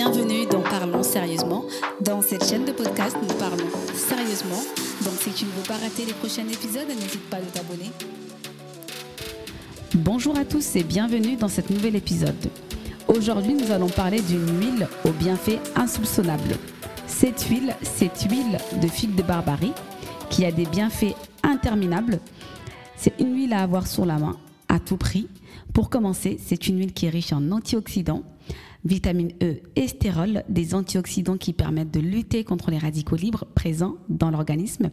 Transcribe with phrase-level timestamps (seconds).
[0.00, 1.64] Bienvenue dans Parlons sérieusement.
[2.00, 4.62] Dans cette chaîne de podcast, nous parlons sérieusement.
[5.02, 7.90] Donc si tu ne veux pas rater les prochains épisodes, n'hésite pas à t'abonner.
[9.96, 12.48] Bonjour à tous et bienvenue dans cet nouvel épisode.
[13.08, 16.54] Aujourd'hui, nous allons parler d'une huile aux bienfaits insoupçonnables.
[17.08, 19.72] Cette huile, c'est huile de figue de Barbarie
[20.30, 22.20] qui a des bienfaits interminables.
[22.96, 24.36] C'est une huile à avoir sur la main
[24.68, 25.28] à tout prix.
[25.72, 28.22] Pour commencer, c'est une huile qui est riche en antioxydants,
[28.84, 33.96] vitamine E et stérol, des antioxydants qui permettent de lutter contre les radicaux libres présents
[34.08, 34.90] dans l'organisme.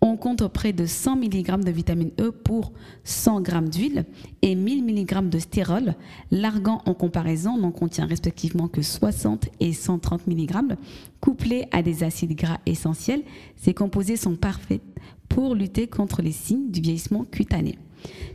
[0.00, 2.72] On compte près de 100 mg de vitamine E pour
[3.04, 4.04] 100 g d'huile
[4.42, 5.94] et 1000 mg de stérol.
[6.30, 10.76] L'argan en comparaison n'en contient respectivement que 60 et 130 mg.
[11.20, 13.22] Couplé à des acides gras essentiels,
[13.56, 14.82] ces composés sont parfaits
[15.28, 17.78] pour lutter contre les signes du vieillissement cutané.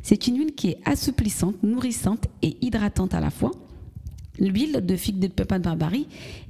[0.01, 3.51] C'est une huile qui est assouplissante, nourrissante et hydratante à la fois.
[4.39, 6.07] L'huile de figue de pépin de barbarie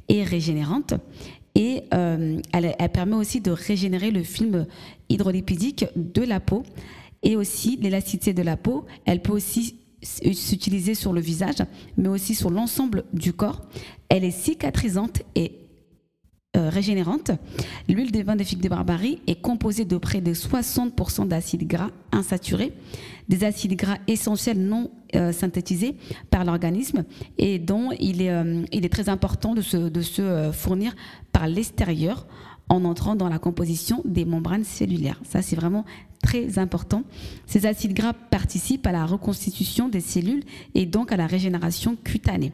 [0.07, 0.93] est régénérante
[1.55, 4.65] et euh, elle, permet aussi de régénérer le film
[5.09, 6.63] hydrolipidique de la peau
[7.23, 8.85] et aussi l'élasticité de la peau.
[9.05, 11.57] Elle peut aussi s'utiliser sur le visage,
[11.97, 13.61] mais aussi sur l'ensemble du corps.
[14.09, 15.60] Elle est cicatrisante et
[16.57, 17.31] euh, régénérante.
[17.87, 21.91] L'huile de vin de figue de Barbarie est composée de près de 60% d'acides gras
[22.11, 22.73] insaturés,
[23.29, 25.95] des acides gras essentiels non euh, synthétisés
[26.29, 27.05] par l'organisme
[27.37, 30.93] et dont il est, euh, il est très important de se, de se fournir
[31.31, 32.27] par l'extérieur
[32.67, 35.21] en entrant dans la composition des membranes cellulaires.
[35.23, 35.85] Ça, c'est vraiment
[36.21, 37.03] très important.
[37.45, 40.43] Ces acides gras participent à la reconstitution des cellules
[40.75, 42.51] et donc à la régénération cutanée.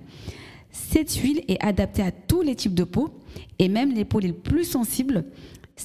[0.78, 3.10] Cette huile est adaptée à tous les types de peau
[3.60, 5.26] et même les peaux les plus sensibles.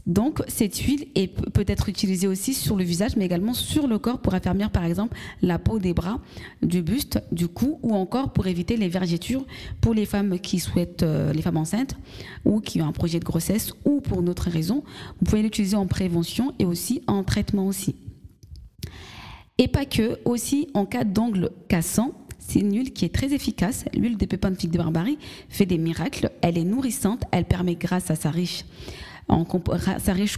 [0.07, 1.07] Donc, cette huile
[1.53, 4.85] peut être utilisée aussi sur le visage, mais également sur le corps pour affermir, par
[4.85, 6.21] exemple, la peau des bras,
[6.63, 9.45] du buste, du cou, ou encore pour éviter les vergetures
[9.83, 11.97] pour les femmes qui souhaitent, euh, les femmes enceintes,
[12.45, 14.83] ou qui ont un projet de grossesse, ou pour une autre raison.
[15.19, 17.97] Vous pouvez l'utiliser en prévention et aussi en traitement aussi.
[19.59, 22.13] Et pas que, aussi en cas d'angle cassant,
[22.47, 23.85] c'est une huile qui est très efficace.
[23.95, 26.31] L'huile des pépins de figue de Barbarie fait des miracles.
[26.43, 27.23] Elle est nourrissante.
[27.31, 28.65] Elle permet, grâce à sa riche,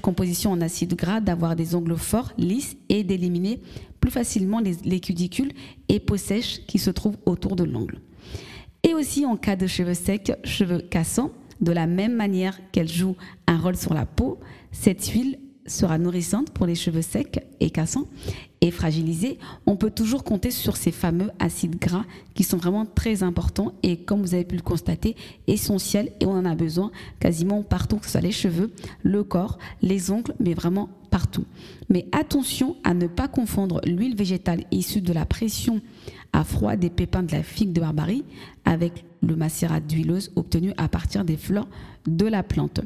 [0.01, 3.61] composition en acides gras, d'avoir des ongles forts, lisses et d'éliminer
[4.01, 5.53] plus facilement les, cudicules
[5.89, 8.01] et peaux sèches qui se trouvent autour de l'ongle.
[8.83, 11.31] Et aussi en cas de cheveux secs, cheveux cassants,
[11.63, 13.17] de la même manière qu'elle joue
[13.47, 14.39] un rôle sur la peau,
[14.73, 18.07] cette huile sera nourrissante pour les cheveux secs et cassants
[18.61, 22.05] et fragilisés, on peut toujours compter sur ces fameux acides gras
[22.35, 25.17] qui sont vraiment très importants et comme vous avez pu le constater,
[25.47, 28.73] essentiels et on en a besoin quasiment partout, que ce soit les cheveux,
[29.03, 31.45] le corps, les ongles, mais vraiment partout.
[31.91, 35.81] Mais attention à ne pas confondre l'huile végétale issue de la pression
[36.33, 38.25] à froid des pépins de la figue de barbarie
[38.65, 41.69] avec le macérat d'huileuse obtenu à partir des fleurs
[42.07, 42.81] de la plante.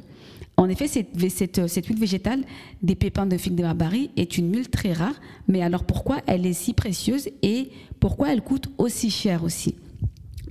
[0.59, 2.43] En effet, cette, huile végétale
[2.83, 5.15] des pépins de figue de barbarie est une huile très rare,
[5.47, 7.71] mais alors pourquoi elle est si précieuse et
[8.01, 9.77] pourquoi elle coûte aussi cher aussi?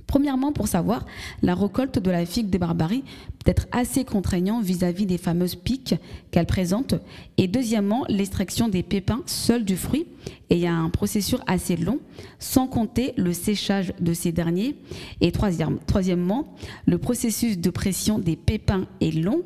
[0.06, 1.04] Premièrement, pour savoir,
[1.42, 3.04] la récolte de la figue de barbarie
[3.44, 5.94] peut être assez contraignant vis-à-vis des fameuses piques
[6.30, 6.94] qu'elle présente.
[7.36, 10.06] Et deuxièmement, l'extraction des pépins seuls du fruit.
[10.48, 11.98] Et a un processus assez long,
[12.38, 14.76] sans compter le séchage de ces derniers.
[15.20, 16.54] Et troisièmement,
[16.86, 19.42] le processus de pression des pépins est long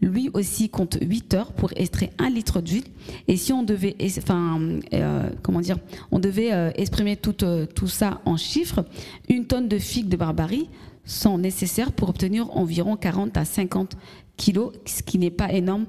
[0.00, 2.84] lui aussi compte 8 heures pour extraire un litre d'huile.
[3.28, 4.60] Et si on devait, enfin,
[4.92, 8.84] euh, euh, exprimer tout, euh, tout ça en chiffres,
[9.28, 10.68] une tonne de figues de barbarie
[11.04, 13.96] sont nécessaires pour obtenir environ 40 à 50
[14.36, 15.86] kilos, ce qui n'est pas énorme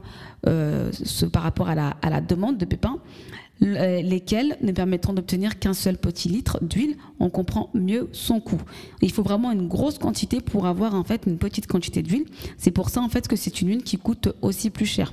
[1.34, 3.00] par rapport à la demande de pépins.
[3.64, 8.62] Euh, lesquels ne permettront d'obtenir qu'un seul petit litre d'huile, on comprend mieux son coût.
[9.02, 12.26] Il faut vraiment une grosse quantité pour avoir en fait une petite quantité d'huile.
[12.58, 15.12] C'est pour ça en fait que c'est une huile qui coûte aussi plus cher.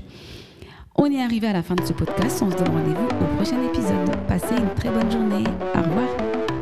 [0.97, 2.43] On est arrivé à la fin de ce podcast.
[2.43, 4.11] On se donne rendez-vous au prochain épisode.
[4.29, 5.45] Passez une très bonne journée.
[5.75, 6.54] Au revoir.